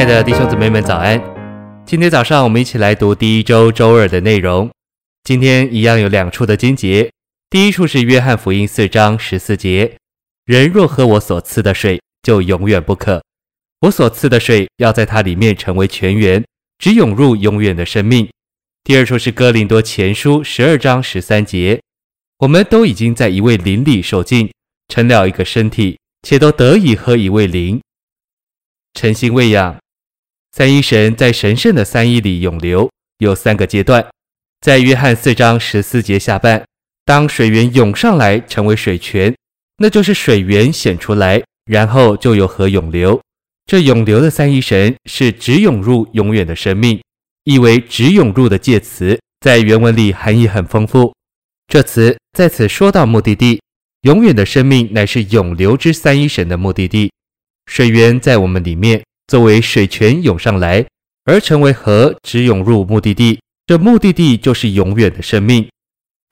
[0.00, 1.22] 亲爱的弟兄姊妹们，早安！
[1.84, 4.70] 今天早上我们一起来读第一周周二的内容。
[5.24, 7.12] 今天一样有两处的经节，
[7.50, 9.98] 第一处是约翰福音四章十四节
[10.46, 13.22] ：“人若喝我所赐的水，就永远不渴。
[13.82, 16.42] 我所赐的水要在它里面成为泉源，
[16.78, 18.26] 只涌入永远的生命。”
[18.82, 21.78] 第二处是哥林多前书十二章十三节
[22.40, 24.50] ：“我们都已经在一位灵里受尽，
[24.88, 27.78] 成了一个身体，且都得以喝一位灵。”
[28.98, 29.78] 诚心喂养，
[30.52, 34.04] 三一神在神圣的三一里涌流，有三个阶段。
[34.60, 36.64] 在约翰四章十四节下半，
[37.04, 39.34] 当水源涌上来成为水泉，
[39.78, 43.20] 那就是水源显出来，然后就有河涌流。
[43.64, 47.00] 这涌流的三一神是直涌入永远的生命，
[47.44, 51.14] 意为直涌入的介词，在原文里含义很丰富。
[51.68, 53.62] 这词在此说到目的地，
[54.02, 57.12] 永远的生命乃是涌流之三一神的目的地。
[57.66, 60.84] 水源在我们里面，作为水泉涌上来，
[61.24, 63.38] 而成为河，直涌入目的地。
[63.64, 65.68] 这目的地就是永远的生命。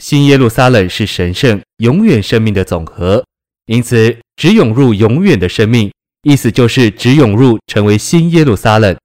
[0.03, 3.25] 新耶路撒冷是神圣永远生命的总和，
[3.67, 5.93] 因此直涌入永远的生命，
[6.25, 8.97] 意思就是直涌入成为新耶路撒冷。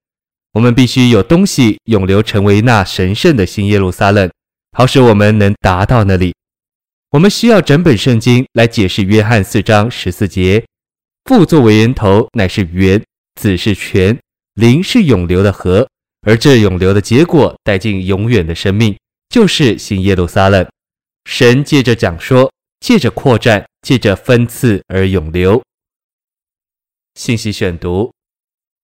[0.53, 4.27] 我们必须有东西涌流成为那神圣的新耶路撒冷，
[4.75, 6.33] 好使我们能达到那里。
[7.11, 10.65] 我们需要整本圣经来解释约翰四章十四节。
[11.25, 12.99] 父作为源头，乃是源；
[13.35, 14.17] 子是泉，
[14.53, 15.87] 灵是永流的河。
[16.25, 18.97] 而这永流的结果，带进永远的生命，
[19.29, 20.65] 就是新耶路撒冷。
[21.25, 25.61] 神借着讲说，借着扩展，借着分赐而永流。
[27.15, 28.13] 信息选读：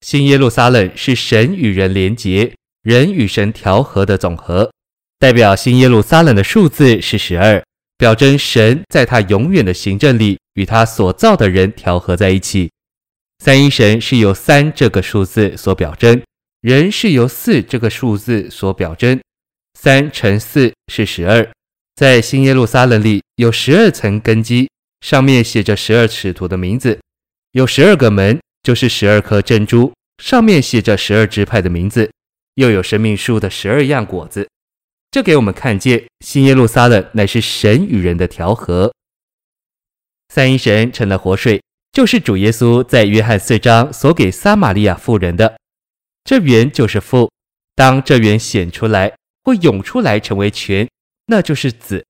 [0.01, 4.69] 新耶路撒冷是神与人连结、人与神调和的总和。
[5.17, 7.63] 代表新耶路撒冷的数字是十二。
[7.97, 12.71] 表征神在他永远的行政里与他所造的人调和在一起。
[13.43, 16.21] 三一神是由三这个数字所表征，
[16.59, 19.19] 人是由四这个数字所表征。
[19.79, 21.49] 三乘四是十二。
[21.95, 24.69] 在新耶路撒冷里有十二层根基，
[24.99, 26.99] 上面写着十二使徒的名字；
[27.53, 32.09] 有十二个门，就是十二颗珍珠，上面写着十二支派的名字；
[32.55, 34.49] 又有生命树的十二样果子。
[35.11, 38.93] 这给我们看见，新耶路撒冷乃是神与人的调和。
[40.27, 41.61] 三一神成了活水，
[41.91, 45.57] 就是主耶稣在约翰四章所给撒玛利亚妇人的。
[46.23, 47.31] 这源就是父，
[47.75, 49.13] 当这源显出来
[49.43, 50.87] 或涌出来成为泉，
[51.27, 52.03] 那就是子；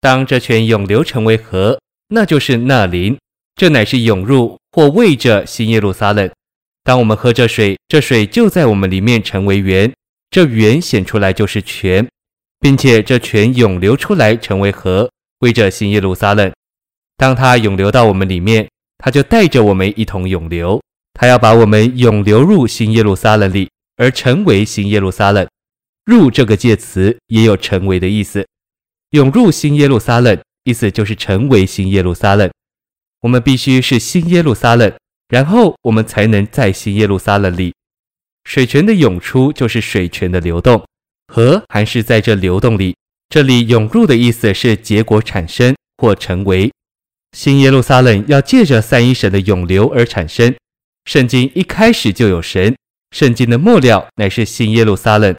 [0.00, 3.16] 当这泉涌流成为河，那就是那灵。
[3.54, 6.30] 这乃是涌入或为着新耶路撒冷。
[6.82, 9.92] 当我们喝这水，这水就在我们里面成为源，
[10.30, 12.08] 这源显出来就是泉。
[12.62, 16.52] 并且这泉涌流出来成为河，为着新耶路撒冷。
[17.16, 18.68] 当它涌流到我们里面，
[19.02, 20.80] 他就带着我们一同涌流。
[21.14, 25.46] 他要把我们涌流入新耶路撒冷里，而成为新耶路撒冷。
[26.04, 28.46] 入这个介词也有成为的意思。
[29.10, 32.50] 涌入新耶路撒冷，意思就是成为新耶路撒冷。
[33.22, 34.92] 我们必须是新耶路撒冷，
[35.28, 37.74] 然后我们才能在新耶路撒冷里。
[38.44, 40.82] 水泉的涌出就是水泉的流动。
[41.32, 42.96] 河还是在这流动里，
[43.28, 46.72] 这里涌入的意思是结果产生或成为。
[47.32, 50.54] 新耶路撒冷要借着三一神的涌流而产生。
[51.04, 52.76] 圣经一开始就有神，
[53.10, 55.34] 圣经的末了乃是新耶路撒冷。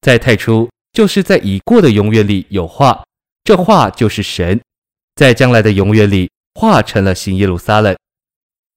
[0.00, 3.04] 在太初，就是在已过的永远里有话，
[3.44, 4.60] 这话就是神。
[5.14, 7.96] 在将来的永远里，化成了新耶路撒冷。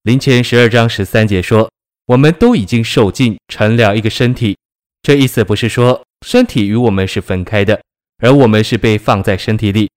[0.03, 1.71] 林前十二章十三节说
[2.07, 4.57] ：“我们都已经受尽，成了一个身体。”
[5.03, 6.03] 这意思不是说。
[6.23, 7.81] 身体与我们是分开的，
[8.19, 9.89] 而我们是被放在身体里。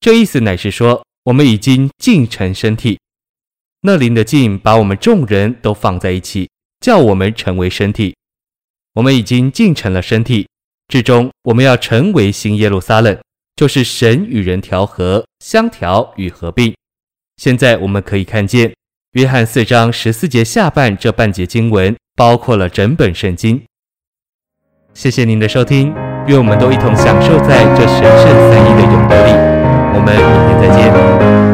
[0.00, 2.98] 这意思乃是说，我们已经尽成身体。
[3.82, 6.50] 那灵的尽把我们众人都放在一起，
[6.80, 8.14] 叫我们成为身体。
[8.94, 10.48] 我们已经尽成了身体，
[10.88, 13.18] 至终我们要成为新耶路撒冷，
[13.56, 16.74] 就是神与人调和、相调与合并。
[17.36, 18.74] 现在我们可以看见，
[19.12, 23.62] 约翰四章十四节下半这半节经文，包括了整本圣经。
[24.92, 25.94] 谢谢您的收听，
[26.26, 29.49] 愿我们都一同享受在这神圣三一的涌流里。
[29.92, 31.49] 我们明天再见。